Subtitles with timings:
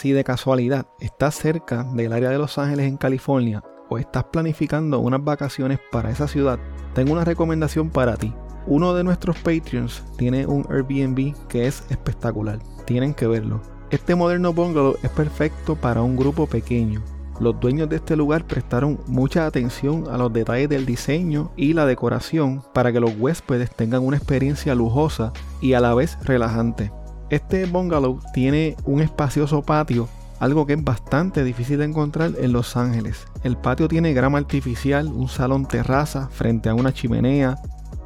[0.00, 4.98] Si de casualidad estás cerca del área de Los Ángeles en California o estás planificando
[4.98, 6.58] unas vacaciones para esa ciudad,
[6.94, 8.32] tengo una recomendación para ti.
[8.66, 12.60] Uno de nuestros Patreons tiene un Airbnb que es espectacular.
[12.86, 13.60] Tienen que verlo.
[13.90, 17.02] Este moderno bungalow es perfecto para un grupo pequeño.
[17.38, 21.84] Los dueños de este lugar prestaron mucha atención a los detalles del diseño y la
[21.84, 26.90] decoración para que los huéspedes tengan una experiencia lujosa y a la vez relajante.
[27.30, 30.08] Este bungalow tiene un espacioso patio,
[30.40, 33.24] algo que es bastante difícil de encontrar en Los Ángeles.
[33.44, 37.54] El patio tiene grama artificial, un salón terraza frente a una chimenea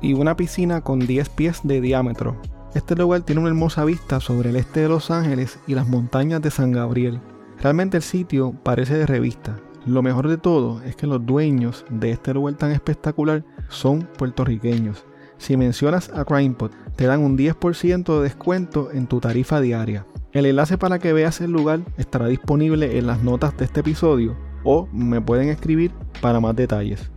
[0.02, 2.36] y una piscina con 10 pies de diámetro.
[2.74, 6.42] Este lugar tiene una hermosa vista sobre el este de Los Ángeles y las montañas
[6.42, 7.18] de San Gabriel.
[7.62, 9.56] Realmente el sitio parece de revista.
[9.86, 15.06] Lo mejor de todo es que los dueños de este lugar tan espectacular son puertorriqueños.
[15.38, 20.06] Si mencionas a CrimePod, te dan un 10% de descuento en tu tarifa diaria.
[20.32, 24.36] El enlace para que veas el lugar estará disponible en las notas de este episodio
[24.64, 27.13] o me pueden escribir para más detalles.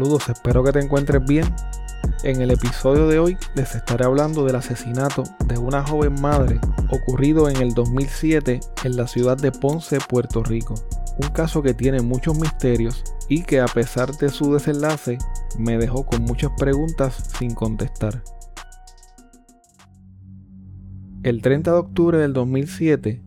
[0.00, 1.44] Saludos, espero que te encuentres bien.
[2.22, 7.50] En el episodio de hoy les estaré hablando del asesinato de una joven madre ocurrido
[7.50, 10.72] en el 2007 en la ciudad de Ponce, Puerto Rico.
[11.22, 15.18] Un caso que tiene muchos misterios y que a pesar de su desenlace
[15.58, 18.22] me dejó con muchas preguntas sin contestar.
[21.22, 23.22] El 30 de octubre del 2007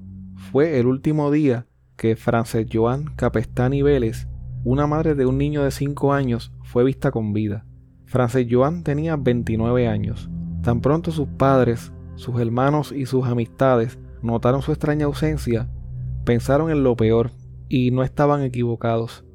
[0.52, 1.68] fue el último día
[1.98, 4.28] que Frances Joan Capestani Vélez
[4.64, 7.66] una madre de un niño de 5 años fue vista con vida.
[8.06, 10.30] Frances Joan tenía 29 años.
[10.62, 15.70] Tan pronto sus padres, sus hermanos y sus amistades notaron su extraña ausencia,
[16.24, 17.32] pensaron en lo peor
[17.68, 19.26] y no estaban equivocados.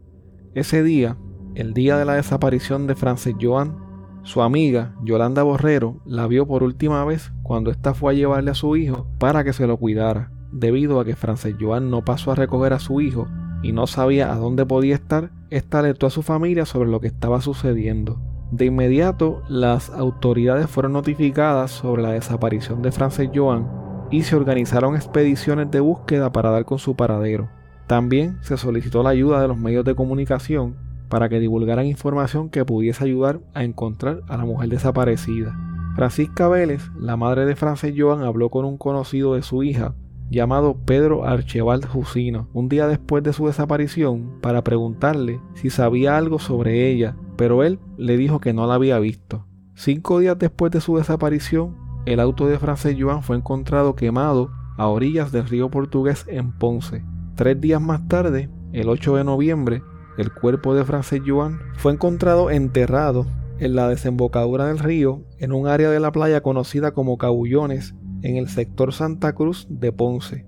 [0.55, 1.19] Ese día,
[1.55, 3.77] el día de la desaparición de Frances Joan,
[4.23, 8.55] su amiga, Yolanda Borrero, la vio por última vez cuando ésta fue a llevarle a
[8.55, 12.35] su hijo para que se lo cuidara, debido a que Frances Joan no pasó a
[12.35, 13.27] recoger a su hijo
[13.63, 17.09] y no sabía a dónde podía estar, esta alertó a su familia sobre lo que
[17.09, 18.21] estaba sucediendo.
[18.51, 23.69] De inmediato, las autoridades fueron notificadas sobre la desaparición de Frances Joan
[24.11, 27.51] y se organizaron expediciones de búsqueda para dar con su paradero.
[27.87, 30.77] También se solicitó la ayuda de los medios de comunicación
[31.09, 35.57] para que divulgaran información que pudiese ayudar a encontrar a la mujer desaparecida.
[35.95, 39.95] Francisca Vélez, la madre de Frances Joan, habló con un conocido de su hija
[40.31, 46.39] llamado Pedro Archibald Jusino un día después de su desaparición para preguntarle si sabía algo
[46.39, 49.47] sobre ella, pero él le dijo que no la había visto.
[49.75, 54.87] Cinco días después de su desaparición, el auto de Frances Joan fue encontrado quemado a
[54.89, 57.05] orillas del río portugués en Ponce.
[57.35, 59.83] Tres días más tarde, el 8 de noviembre,
[60.19, 63.27] el cuerpo de Frances Joan fue encontrado enterrado
[63.61, 68.37] en la desembocadura del río en un área de la playa conocida como Cabullones en
[68.37, 70.47] el sector Santa Cruz de Ponce.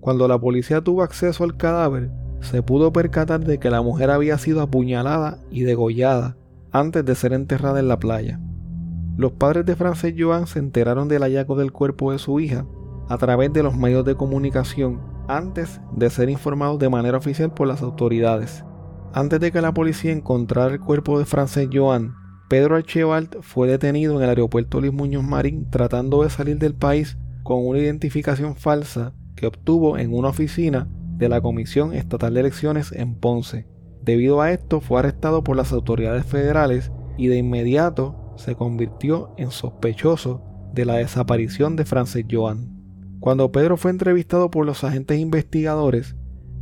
[0.00, 2.10] Cuando la policía tuvo acceso al cadáver,
[2.40, 6.36] se pudo percatar de que la mujer había sido apuñalada y degollada
[6.72, 8.40] antes de ser enterrada en la playa.
[9.16, 12.64] Los padres de Frances Joan se enteraron del hallazgo del cuerpo de su hija
[13.08, 17.68] a través de los medios de comunicación antes de ser informados de manera oficial por
[17.68, 18.64] las autoridades.
[19.12, 22.14] Antes de que la policía encontrara el cuerpo de Frances Joan,
[22.50, 27.16] Pedro Archibald fue detenido en el aeropuerto Luis Muñoz Marín tratando de salir del país
[27.44, 32.90] con una identificación falsa que obtuvo en una oficina de la Comisión Estatal de Elecciones
[32.90, 33.68] en Ponce.
[34.02, 39.52] Debido a esto fue arrestado por las autoridades federales y de inmediato se convirtió en
[39.52, 40.42] sospechoso
[40.72, 42.80] de la desaparición de Frances Joan.
[43.20, 46.16] Cuando Pedro fue entrevistado por los agentes investigadores,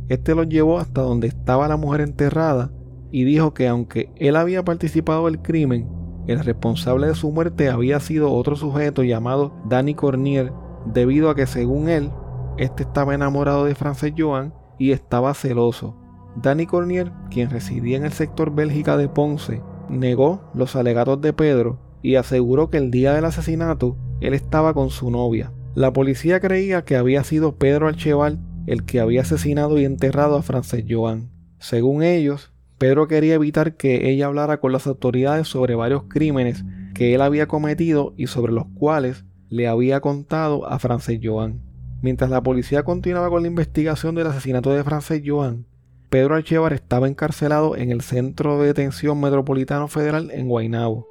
[0.07, 2.71] este los llevó hasta donde estaba la mujer enterrada
[3.11, 5.87] y dijo que aunque él había participado del crimen,
[6.27, 10.53] el responsable de su muerte había sido otro sujeto llamado Danny Cornier,
[10.85, 12.11] debido a que según él,
[12.57, 15.95] este estaba enamorado de Frances Joan y estaba celoso.
[16.35, 21.79] Danny Cornier, quien residía en el sector Bélgica de Ponce, negó los alegatos de Pedro
[22.01, 25.51] y aseguró que el día del asesinato él estaba con su novia.
[25.73, 28.39] La policía creía que había sido Pedro Archeval
[28.69, 31.31] el que había asesinado y enterrado a Frances Joan.
[31.57, 32.48] Según ellos,
[32.79, 36.63] Pedro quería evitar que ella hablara con las autoridades sobre varios crímenes
[36.95, 41.61] que él había cometido y sobre los cuales le había contado a Frances Joan.
[42.01, 45.65] Mientras la policía continuaba con la investigación del asesinato de Frances Joan,
[46.09, 51.05] Pedro Archevar estaba encarcelado en el Centro de Detención Metropolitano Federal en Guaynabo.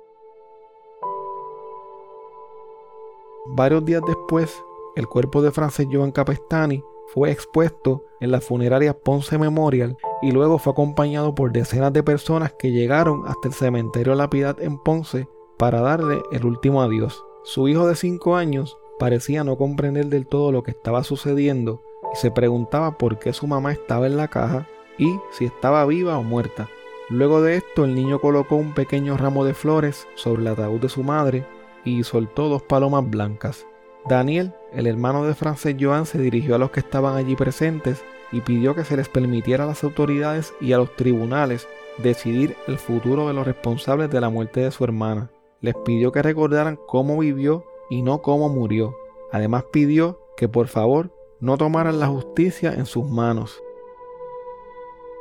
[3.54, 4.50] Varios días después,
[4.96, 6.82] el cuerpo de Frances Joan Capestani
[7.12, 12.52] fue expuesto en la funeraria Ponce Memorial y luego fue acompañado por decenas de personas
[12.52, 15.28] que llegaron hasta el cementerio La Piedad en Ponce
[15.58, 17.24] para darle el último adiós.
[17.44, 21.82] Su hijo de 5 años parecía no comprender del todo lo que estaba sucediendo
[22.12, 24.66] y se preguntaba por qué su mamá estaba en la caja
[24.98, 26.68] y si estaba viva o muerta.
[27.10, 30.88] Luego de esto el niño colocó un pequeño ramo de flores sobre el ataúd de
[30.88, 31.46] su madre
[31.84, 33.66] y soltó dos palomas blancas.
[34.06, 38.02] Daniel, el hermano de Frances Joan, se dirigió a los que estaban allí presentes
[38.32, 41.66] y pidió que se les permitiera a las autoridades y a los tribunales
[41.98, 45.30] decidir el futuro de los responsables de la muerte de su hermana.
[45.60, 48.94] Les pidió que recordaran cómo vivió y no cómo murió.
[49.32, 53.62] Además pidió que por favor no tomaran la justicia en sus manos.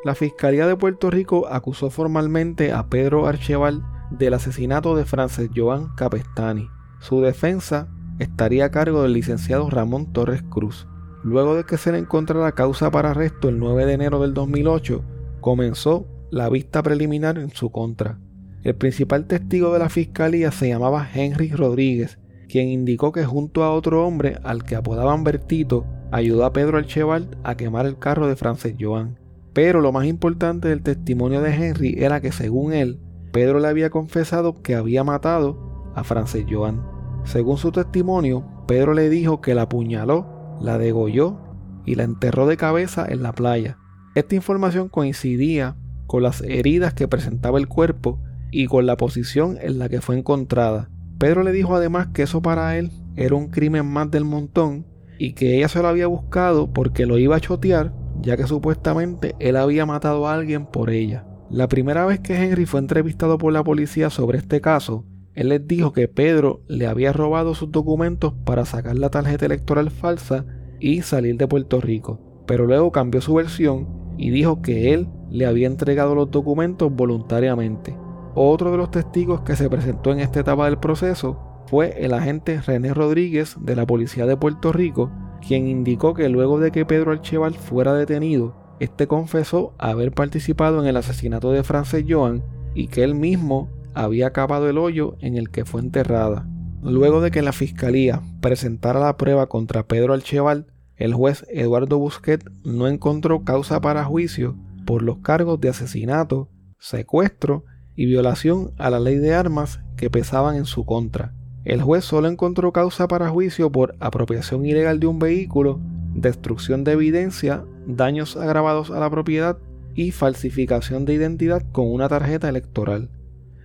[0.04, 5.94] La Fiscalía de Puerto Rico acusó formalmente a Pedro Archeval del asesinato de Frances Joan
[5.95, 6.69] Capestani.
[7.00, 7.89] Su defensa
[8.19, 10.88] estaría a cargo del licenciado Ramón Torres Cruz.
[11.24, 15.04] Luego de que se le encontrara causa para arresto el 9 de enero del 2008,
[15.42, 18.19] comenzó la vista preliminar en su contra.
[18.64, 22.19] El principal testigo de la fiscalía se llamaba Henry Rodríguez,
[22.50, 27.38] quien indicó que junto a otro hombre al que apodaban Bertito, ayudó a Pedro Archeval
[27.44, 29.19] a quemar el carro de Frances Joan.
[29.54, 33.00] Pero lo más importante del testimonio de Henry era que según él,
[33.31, 36.86] Pedro le había confesado que había matado a Frances Joan.
[37.24, 41.38] Según su testimonio, Pedro le dijo que la apuñaló, la degolló
[41.86, 43.77] y la enterró de cabeza en la playa.
[44.15, 45.75] Esta información coincidía
[46.06, 48.19] con las heridas que presentaba el cuerpo
[48.51, 50.89] y con la posición en la que fue encontrada.
[51.18, 54.86] Pedro le dijo además que eso para él era un crimen más del montón
[55.18, 59.36] y que ella se lo había buscado porque lo iba a chotear, ya que supuestamente
[59.39, 61.25] él había matado a alguien por ella.
[61.50, 65.06] La primera vez que Henry fue entrevistado por la policía sobre este caso,
[65.38, 69.92] él les dijo que Pedro le había robado sus documentos para sacar la tarjeta electoral
[69.92, 70.45] falsa
[70.80, 73.88] y salir de Puerto Rico, pero luego cambió su versión
[74.18, 77.95] y dijo que él le había entregado los documentos voluntariamente.
[78.34, 82.60] Otro de los testigos que se presentó en esta etapa del proceso fue el agente
[82.60, 85.12] René Rodríguez de la Policía de Puerto Rico,
[85.48, 90.88] quien indicó que luego de que Pedro Archeval fuera detenido, este confesó haber participado en
[90.88, 92.44] el asesinato de Frances Joan
[92.74, 96.47] y que él mismo había acabado el hoyo en el que fue enterrada.
[96.83, 102.44] Luego de que la fiscalía presentara la prueba contra Pedro Alcheval, el juez Eduardo Busquet
[102.63, 104.55] no encontró causa para juicio
[104.85, 106.49] por los cargos de asesinato,
[106.79, 107.65] secuestro
[107.95, 111.33] y violación a la ley de armas que pesaban en su contra.
[111.66, 115.81] El juez solo encontró causa para juicio por apropiación ilegal de un vehículo,
[116.13, 119.57] destrucción de evidencia, daños agravados a la propiedad
[119.95, 123.09] y falsificación de identidad con una tarjeta electoral.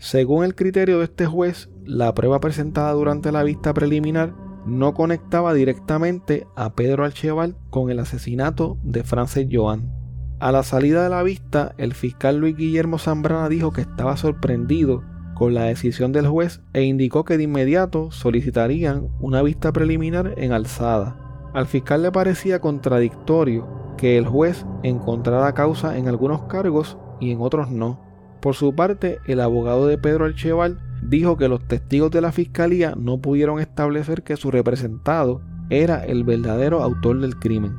[0.02, 4.34] Según el criterio de este juez, la prueba presentada durante la vista preliminar
[4.66, 9.92] no conectaba directamente a Pedro Alcheval con el asesinato de Frances Joan.
[10.40, 15.04] A la salida de la vista, el fiscal Luis Guillermo Zambrana dijo que estaba sorprendido
[15.36, 20.50] con la decisión del juez e indicó que de inmediato solicitarían una vista preliminar en
[20.50, 21.16] alzada.
[21.54, 27.40] Al fiscal le parecía contradictorio que el juez encontrara causa en algunos cargos y en
[27.40, 28.11] otros no.
[28.42, 32.94] Por su parte, el abogado de Pedro Alcheval dijo que los testigos de la fiscalía
[32.96, 37.78] no pudieron establecer que su representado era el verdadero autor del crimen.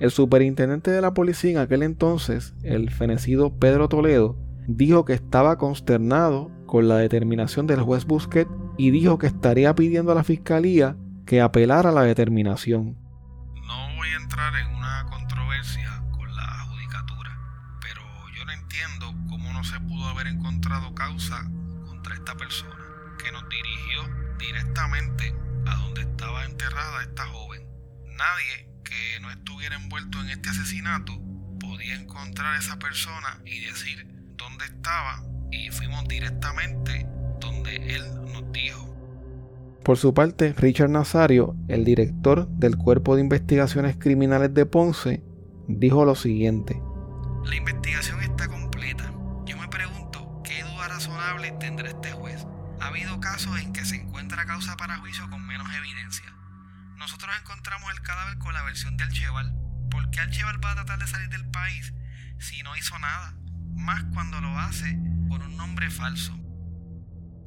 [0.00, 4.36] El superintendente de la policía en aquel entonces, el fenecido Pedro Toledo,
[4.66, 10.10] dijo que estaba consternado con la determinación del juez Busquet y dijo que estaría pidiendo
[10.10, 10.96] a la fiscalía
[11.26, 12.96] que apelara la determinación.
[13.54, 15.06] No voy a entrar en una
[20.20, 21.50] haber encontrado causa
[21.86, 22.76] contra esta persona,
[23.22, 25.34] que nos dirigió directamente
[25.66, 27.62] a donde estaba enterrada esta joven.
[28.04, 31.18] Nadie que no estuviera envuelto en este asesinato
[31.58, 37.06] podía encontrar a esa persona y decir dónde estaba y fuimos directamente
[37.40, 38.94] donde él nos dijo.
[39.82, 45.22] Por su parte, Richard Nazario, el director del Cuerpo de Investigaciones Criminales de Ponce,
[45.66, 46.80] dijo lo siguiente.
[47.44, 48.20] La investigación
[51.20, 52.46] razonable tendrá este juez.
[52.80, 56.26] Ha habido casos en que se encuentra causa para juicio con menos evidencia.
[56.96, 59.54] Nosotros encontramos el cadáver con la versión de Alcheval.
[59.90, 61.94] ¿Por qué Alcheval va a tratar de salir del país
[62.38, 63.34] si no hizo nada?
[63.74, 64.98] Más cuando lo hace
[65.28, 66.34] por un nombre falso.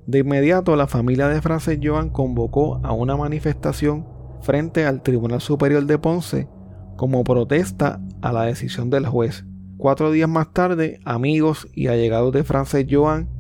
[0.06, 4.06] De inmediato, la familia de Frances Joan convocó a una manifestación
[4.42, 6.50] frente al Tribunal Superior de Ponce
[6.98, 9.46] como protesta a la decisión del juez.
[9.78, 13.33] Cuatro días más tarde, amigos y allegados de Frances Joan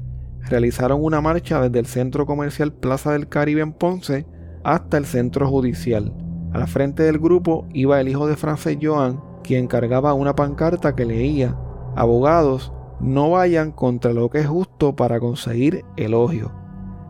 [0.49, 4.25] realizaron una marcha desde el centro comercial Plaza del Caribe en Ponce
[4.63, 6.13] hasta el centro judicial.
[6.53, 11.05] Al frente del grupo iba el hijo de Frances Joan, quien cargaba una pancarta que
[11.05, 11.57] leía:
[11.95, 16.51] Abogados, no vayan contra lo que es justo para conseguir elogio.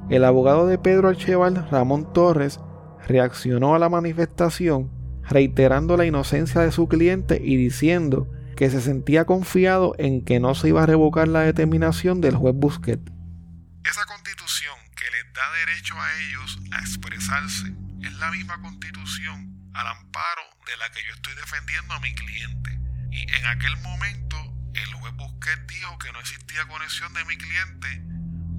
[0.09, 2.59] El abogado de Pedro Archeval, Ramón Torres,
[3.07, 4.89] reaccionó a la manifestación
[5.29, 10.53] reiterando la inocencia de su cliente y diciendo que se sentía confiado en que no
[10.55, 12.99] se iba a revocar la determinación del juez Busquet.
[13.85, 19.87] Esa constitución que les da derecho a ellos a expresarse es la misma constitución al
[19.87, 22.79] amparo de la que yo estoy defendiendo a mi cliente.
[23.11, 24.37] Y en aquel momento
[24.73, 28.01] el juez Busquet dijo que no existía conexión de mi cliente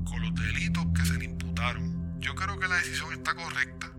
[0.04, 2.20] con los delitos que se le imputaron.
[2.20, 3.90] Yo creo que la decisión está correcta.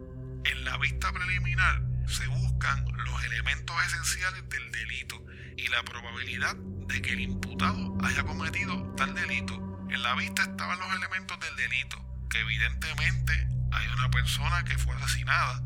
[0.43, 5.25] En la vista preliminar se buscan los elementos esenciales del delito
[5.57, 9.74] y la probabilidad de que el imputado haya cometido tal delito.
[9.95, 11.95] En la vista estaban los elementos del delito,
[12.29, 13.31] que evidentemente
[13.71, 15.63] hay una persona que fue asesinada,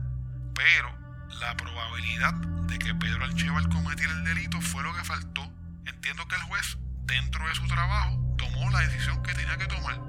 [0.53, 0.87] pero
[1.41, 2.35] la probabilidad
[2.67, 5.41] de que Pedro Alcheval cometiera el delito fue lo que faltó
[5.87, 9.99] entiendo que el juez, dentro de su trabajo, tomó la decisión que tenía que tomar.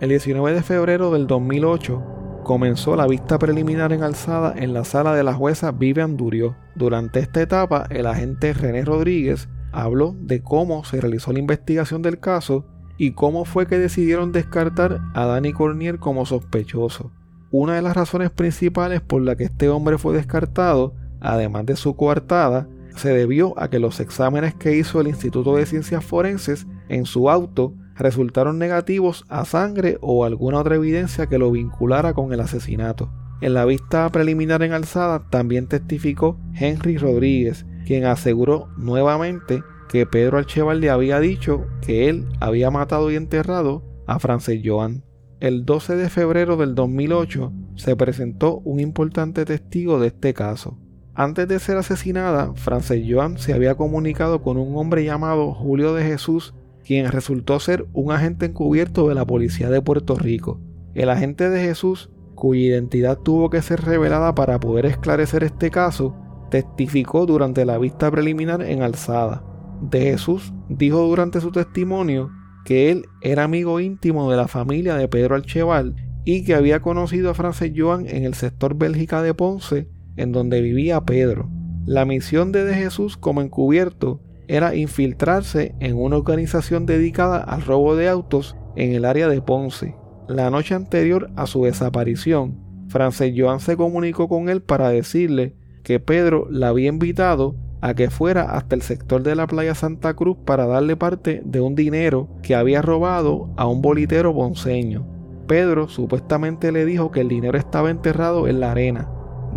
[0.00, 5.14] El 19 de febrero del 2008 comenzó la vista preliminar en alzada en la sala
[5.14, 6.56] de la jueza Vivian Durió.
[6.74, 12.18] Durante esta etapa, el agente René Rodríguez habló de cómo se realizó la investigación del
[12.18, 12.66] caso
[13.00, 17.10] y cómo fue que decidieron descartar a Danny Cornier como sospechoso.
[17.50, 21.96] Una de las razones principales por la que este hombre fue descartado, además de su
[21.96, 27.06] coartada, se debió a que los exámenes que hizo el Instituto de Ciencias Forenses en
[27.06, 32.40] su auto resultaron negativos a sangre o alguna otra evidencia que lo vinculara con el
[32.40, 33.10] asesinato.
[33.40, 40.38] En la vista preliminar en alzada también testificó Henry Rodríguez, quien aseguró nuevamente que Pedro
[40.38, 45.02] Alcheval le había dicho que él había matado y enterrado a Frances Joan.
[45.40, 50.78] El 12 de febrero del 2008 se presentó un importante testigo de este caso.
[51.12, 56.04] Antes de ser asesinada, Frances Joan se había comunicado con un hombre llamado Julio de
[56.04, 56.54] Jesús,
[56.84, 60.60] quien resultó ser un agente encubierto de la policía de Puerto Rico.
[60.94, 66.14] El agente de Jesús, cuya identidad tuvo que ser revelada para poder esclarecer este caso,
[66.48, 69.49] testificó durante la vista preliminar en Alzada.
[69.80, 72.30] De Jesús dijo durante su testimonio
[72.64, 77.30] que él era amigo íntimo de la familia de Pedro Alcheval y que había conocido
[77.30, 81.48] a Frances Joan en el sector Bélgica de Ponce en donde vivía Pedro.
[81.86, 87.96] La misión de, de Jesús como encubierto era infiltrarse en una organización dedicada al robo
[87.96, 89.96] de autos en el área de Ponce.
[90.28, 92.58] La noche anterior a su desaparición,
[92.88, 98.10] Frances Joan se comunicó con él para decirle que Pedro la había invitado a que
[98.10, 102.28] fuera hasta el sector de la playa Santa Cruz para darle parte de un dinero
[102.42, 105.06] que había robado a un bolitero ponceño.
[105.46, 109.08] Pedro supuestamente le dijo que el dinero estaba enterrado en la arena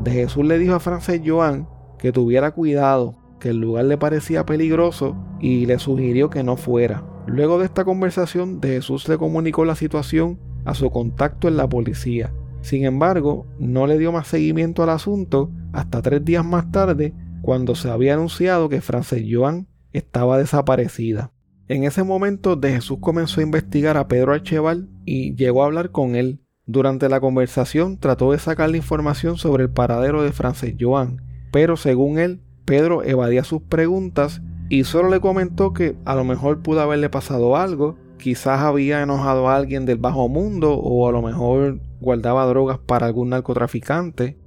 [0.02, 4.46] de Jesús le dijo a Frances Joan que tuviera cuidado, que el lugar le parecía
[4.46, 7.04] peligroso y le sugirió que no fuera.
[7.26, 11.68] Luego de esta conversación, de Jesús le comunicó la situación a su contacto en la
[11.68, 12.34] policía.
[12.62, 17.14] Sin embargo, no le dio más seguimiento al asunto hasta tres días más tarde,
[17.44, 21.32] cuando se había anunciado que Frances Joan estaba desaparecida.
[21.68, 25.92] En ese momento, de Jesús comenzó a investigar a Pedro Archeval y llegó a hablar
[25.92, 30.76] con él, durante la conversación trató de sacar la información sobre el paradero de Frances
[30.80, 31.22] Joan,
[31.52, 36.62] pero según él, Pedro evadía sus preguntas y solo le comentó que a lo mejor
[36.62, 41.22] pudo haberle pasado algo, quizás había enojado a alguien del bajo mundo o a lo
[41.22, 44.38] mejor guardaba drogas para algún narcotraficante.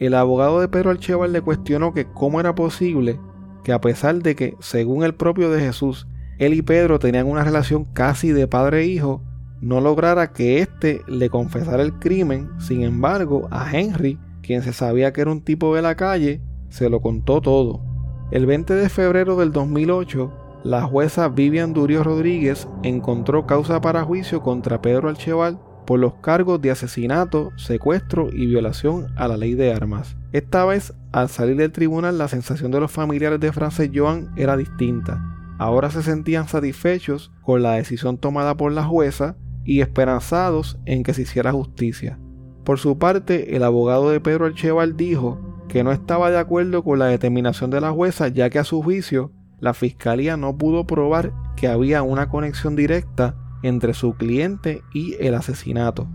[0.00, 3.20] El abogado de Pedro Alcheval le cuestionó que cómo era posible
[3.62, 7.44] que a pesar de que, según el propio de Jesús, él y Pedro tenían una
[7.44, 9.22] relación casi de padre e hijo,
[9.60, 15.12] no lograra que éste le confesara el crimen, sin embargo, a Henry, quien se sabía
[15.12, 16.40] que era un tipo de la calle,
[16.70, 17.82] se lo contó todo.
[18.30, 20.32] El 20 de febrero del 2008,
[20.64, 26.62] la jueza Vivian Durio Rodríguez encontró causa para juicio contra Pedro Alcheval por los cargos
[26.62, 30.16] de asesinato, secuestro y violación a la ley de armas.
[30.30, 34.56] Esta vez, al salir del tribunal, la sensación de los familiares de Frances Joan era
[34.56, 35.20] distinta.
[35.58, 41.12] Ahora se sentían satisfechos con la decisión tomada por la jueza y esperanzados en que
[41.12, 42.20] se hiciera justicia.
[42.62, 47.00] Por su parte, el abogado de Pedro Alcheval dijo que no estaba de acuerdo con
[47.00, 51.32] la determinación de la jueza ya que a su juicio la fiscalía no pudo probar
[51.56, 56.08] que había una conexión directa entre su cliente y el asesinato.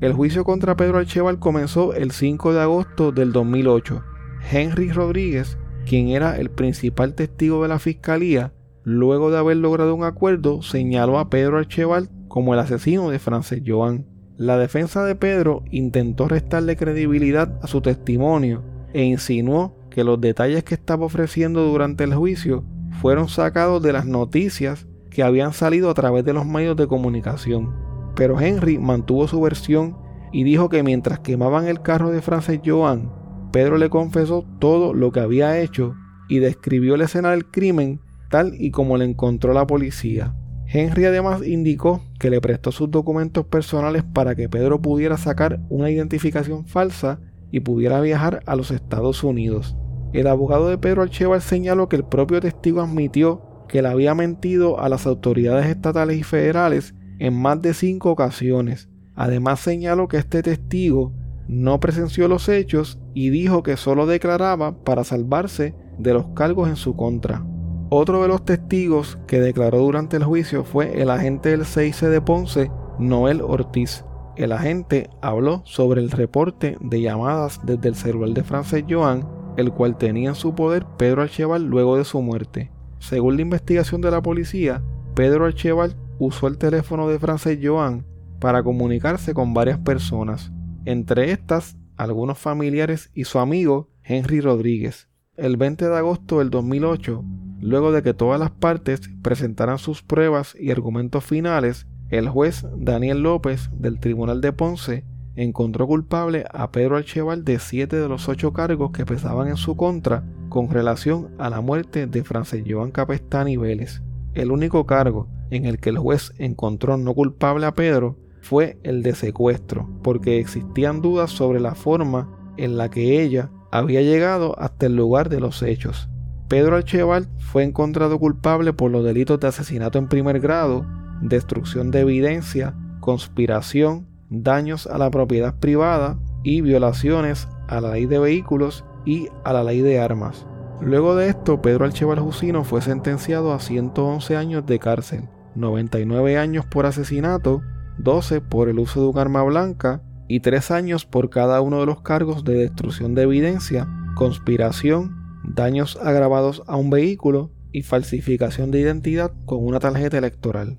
[0.00, 4.02] El juicio contra Pedro Alcheval comenzó el 5 de agosto del 2008.
[4.50, 10.04] Henry Rodríguez, quien era el principal testigo de la fiscalía, luego de haber logrado un
[10.04, 14.06] acuerdo, señaló a Pedro Alcheval como el asesino de Frances Joan.
[14.36, 20.64] La defensa de Pedro intentó restarle credibilidad a su testimonio e insinuó que los detalles
[20.64, 22.64] que estaba ofreciendo durante el juicio
[23.00, 27.74] fueron sacados de las noticias que habían salido a través de los medios de comunicación.
[28.16, 29.96] Pero Henry mantuvo su versión
[30.32, 33.12] y dijo que mientras quemaban el carro de Frances Joan,
[33.52, 35.94] Pedro le confesó todo lo que había hecho
[36.28, 38.00] y describió la escena del crimen
[38.30, 40.34] tal y como le encontró la policía.
[40.66, 45.90] Henry además indicó que le prestó sus documentos personales para que Pedro pudiera sacar una
[45.90, 49.76] identificación falsa y pudiera viajar a los Estados Unidos.
[50.14, 54.78] El abogado de Pedro Alcheval señaló que el propio testigo admitió que le había mentido
[54.80, 58.90] a las autoridades estatales y federales en más de cinco ocasiones.
[59.14, 61.14] Además señaló que este testigo
[61.48, 66.76] no presenció los hechos y dijo que solo declaraba para salvarse de los cargos en
[66.76, 67.46] su contra.
[67.88, 72.20] Otro de los testigos que declaró durante el juicio fue el agente del CIC de
[72.20, 74.04] Ponce, Noel Ortiz.
[74.36, 79.26] El agente habló sobre el reporte de llamadas desde el celular de Frances Joan,
[79.56, 82.70] el cual tenía en su poder Pedro Alcheval luego de su muerte.
[83.02, 84.80] Según la investigación de la policía,
[85.16, 88.06] Pedro Archeval usó el teléfono de Frances Joan
[88.38, 90.52] para comunicarse con varias personas,
[90.84, 95.08] entre estas algunos familiares y su amigo Henry Rodríguez.
[95.36, 97.24] El 20 de agosto del 2008,
[97.60, 103.24] luego de que todas las partes presentaran sus pruebas y argumentos finales, el juez Daniel
[103.24, 108.52] López del Tribunal de Ponce encontró culpable a Pedro Alcheval de siete de los ocho
[108.52, 113.56] cargos que pesaban en su contra con relación a la muerte de Frances Joan Capestani
[113.56, 114.02] Vélez.
[114.34, 119.02] El único cargo en el que el juez encontró no culpable a Pedro fue el
[119.02, 124.84] de secuestro, porque existían dudas sobre la forma en la que ella había llegado hasta
[124.84, 126.10] el lugar de los hechos.
[126.48, 130.84] Pedro Alcheval fue encontrado culpable por los delitos de asesinato en primer grado,
[131.22, 138.18] destrucción de evidencia, conspiración, daños a la propiedad privada y violaciones a la ley de
[138.18, 140.46] vehículos y a la ley de armas.
[140.80, 146.66] Luego de esto, Pedro Alcheval Jusino fue sentenciado a 111 años de cárcel, 99 años
[146.66, 147.62] por asesinato,
[147.98, 151.86] 12 por el uso de un arma blanca y 3 años por cada uno de
[151.86, 153.86] los cargos de destrucción de evidencia,
[154.16, 160.78] conspiración, daños agravados a un vehículo y falsificación de identidad con una tarjeta electoral.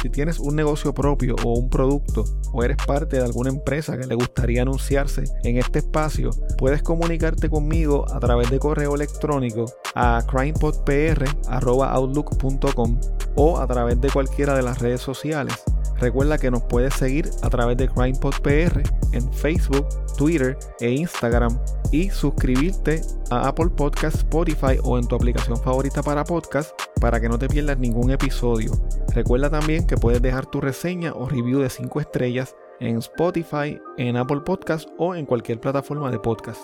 [0.00, 4.06] Si tienes un negocio propio o un producto o eres parte de alguna empresa que
[4.06, 10.24] le gustaría anunciarse en este espacio, puedes comunicarte conmigo a través de correo electrónico a
[10.26, 13.00] crimepodpr.outlook.com
[13.36, 15.62] o a través de cualquiera de las redes sociales.
[16.00, 18.82] Recuerda que nos puedes seguir a través de CrimePodPR
[19.12, 19.86] en Facebook,
[20.16, 21.58] Twitter e Instagram
[21.92, 27.28] y suscribirte a Apple Podcast, Spotify o en tu aplicación favorita para podcast para que
[27.28, 28.72] no te pierdas ningún episodio.
[29.14, 34.16] Recuerda también que puedes dejar tu reseña o review de 5 estrellas en Spotify, en
[34.16, 36.62] Apple Podcast o en cualquier plataforma de podcast.